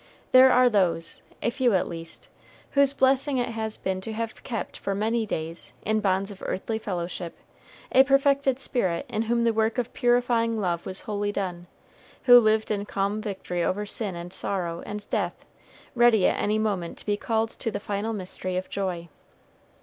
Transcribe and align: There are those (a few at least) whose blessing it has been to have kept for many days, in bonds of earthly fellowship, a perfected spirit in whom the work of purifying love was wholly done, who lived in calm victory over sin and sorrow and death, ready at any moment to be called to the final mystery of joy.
There 0.31 0.51
are 0.51 0.67
those 0.67 1.21
(a 1.43 1.51
few 1.51 1.75
at 1.75 1.87
least) 1.87 2.27
whose 2.71 2.91
blessing 2.91 3.37
it 3.37 3.49
has 3.49 3.77
been 3.77 4.01
to 4.01 4.13
have 4.13 4.41
kept 4.43 4.75
for 4.77 4.95
many 4.95 5.27
days, 5.27 5.73
in 5.83 5.99
bonds 5.99 6.31
of 6.31 6.41
earthly 6.43 6.79
fellowship, 6.79 7.37
a 7.91 8.03
perfected 8.03 8.57
spirit 8.57 9.05
in 9.07 9.21
whom 9.21 9.43
the 9.43 9.53
work 9.53 9.77
of 9.77 9.93
purifying 9.93 10.59
love 10.59 10.87
was 10.87 11.01
wholly 11.01 11.31
done, 11.31 11.67
who 12.23 12.39
lived 12.39 12.71
in 12.71 12.85
calm 12.85 13.21
victory 13.21 13.63
over 13.63 13.85
sin 13.85 14.15
and 14.15 14.33
sorrow 14.33 14.81
and 14.87 15.07
death, 15.11 15.45
ready 15.93 16.25
at 16.27 16.39
any 16.39 16.57
moment 16.57 16.97
to 16.97 17.05
be 17.05 17.15
called 17.15 17.49
to 17.49 17.69
the 17.69 17.79
final 17.79 18.11
mystery 18.11 18.57
of 18.57 18.71
joy. 18.71 19.07